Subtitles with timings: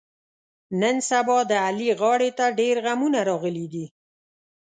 [0.81, 3.85] نن سبا د علي غاړې ته ډېرغمونه راغلي دي.